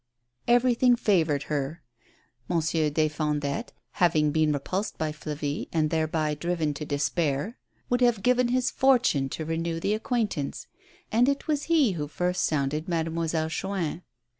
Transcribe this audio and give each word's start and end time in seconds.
Everything 0.47 0.95
favored 0.95 1.43
her. 1.43 1.83
Monsieur 2.49 2.89
des 2.89 3.07
Fondettes, 3.07 3.69
having 3.91 4.31
been 4.31 4.51
repulsed 4.51 4.97
by 4.97 5.11
Flavie 5.11 5.67
and 5.71 5.91
thereby 5.91 6.33
driven 6.33 6.73
to 6.73 6.83
despair, 6.85 7.59
would 7.87 8.01
have 8.01 8.23
given 8.23 8.47
his 8.47 8.71
fortune 8.71 9.29
to 9.29 9.45
renew 9.45 9.79
the 9.79 9.93
ac 9.93 9.99
quaintance, 9.99 10.65
and 11.11 11.29
it 11.29 11.47
was 11.47 11.65
he 11.69 11.91
who 11.91 12.07
first 12.07 12.45
sounded 12.45 12.87
Mademoi 12.87 13.29
selle 13.29 13.47
Chuin. 13.49 14.01